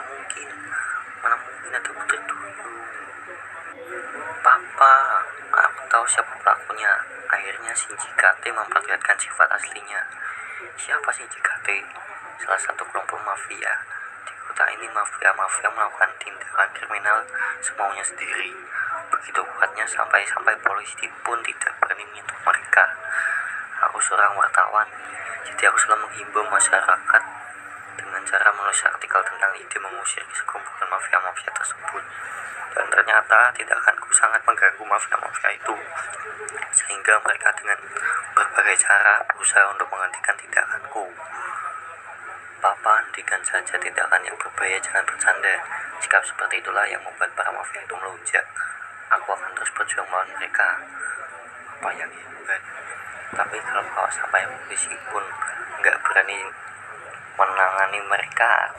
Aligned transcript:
yakin 0.00 0.48
mana 1.20 1.36
mungkin 1.36 1.70
ada 1.76 1.90
putri 1.92 2.18
duyung? 2.24 2.76
Papa 4.40 4.94
aku 5.52 5.80
tahu 5.92 6.04
siapa 6.08 6.32
pelakunya. 6.40 6.92
Akhirnya 7.28 7.72
Shinji 7.76 8.08
Kate 8.16 8.48
memperlihatkan 8.48 9.16
sifat 9.20 9.48
aslinya. 9.52 10.00
Siapa 10.80 11.08
Shinji 11.12 11.40
Kate 11.44 11.84
salah 12.40 12.60
satu 12.64 12.82
kelompok 12.88 13.20
mafia. 13.20 13.84
Di 14.24 14.32
kota 14.48 14.64
ini 14.72 14.88
mafia-mafia 14.90 15.68
melakukan 15.76 16.10
tindakan 16.16 16.68
kriminal 16.72 17.18
semaunya 17.60 18.02
sendiri. 18.02 18.56
Begitu 19.12 19.40
kuatnya 19.44 19.84
sampai-sampai 19.84 20.56
polisi 20.64 21.06
pun 21.20 21.38
tidak 21.44 21.76
berani 21.78 22.02
menyentuh 22.08 22.40
mereka. 22.48 22.84
Aku 23.88 24.00
seorang 24.00 24.32
wartawan. 24.40 24.88
Jadi 25.44 25.62
aku 25.68 25.78
selalu 25.84 26.08
menghimbau 26.08 26.48
masyarakat 26.48 27.41
artikel 29.12 29.28
tentang 29.28 29.52
ide 29.60 29.76
mengusir 29.76 30.24
sekumpulan 30.32 30.88
mafia-mafia 30.88 31.52
tersebut. 31.52 32.04
Dan 32.72 32.88
ternyata 32.88 33.52
tindakanku 33.52 34.08
sangat 34.16 34.40
mengganggu 34.48 34.80
mafia-mafia 34.88 35.52
itu. 35.52 35.76
Sehingga 36.72 37.20
mereka 37.20 37.52
dengan 37.52 37.76
berbagai 38.32 38.80
cara 38.80 39.20
berusaha 39.28 39.68
untuk 39.68 39.84
menghentikan 39.92 40.32
tindakanku. 40.40 41.04
Papa 42.64 42.92
hentikan 43.04 43.44
saja 43.44 43.76
tindakan 43.76 44.24
yang 44.24 44.36
berbahaya 44.40 44.80
jangan 44.80 45.04
bercanda. 45.04 45.60
Sikap 46.00 46.24
seperti 46.24 46.64
itulah 46.64 46.88
yang 46.88 47.04
membuat 47.04 47.28
para 47.36 47.52
mafia 47.52 47.84
itu 47.84 47.92
melunjak. 47.92 48.48
Aku 49.12 49.28
akan 49.28 49.52
terus 49.52 49.68
berjuang 49.76 50.08
melawan 50.08 50.32
mereka. 50.40 50.80
Apa 51.84 51.92
yang 52.00 52.08
hebat 52.08 52.62
tapi 53.32 53.56
kalau 53.64 53.84
kau 53.96 54.08
sampai 54.12 54.44
polisi 54.44 54.92
pun 55.08 55.24
nggak 55.80 55.96
berani 56.04 56.36
menangani 57.32 58.00
mereka 58.04 58.68